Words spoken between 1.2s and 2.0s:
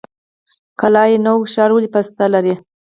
نو ښار ولې